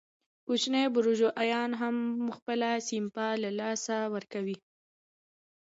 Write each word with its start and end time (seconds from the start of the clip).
کوچني 0.45 0.83
بورژوایان 0.93 1.71
هم 1.81 1.95
خپله 2.37 2.69
سپما 2.87 3.29
له 3.43 3.49
لاسه 3.59 3.97
ورکوي 4.13 4.57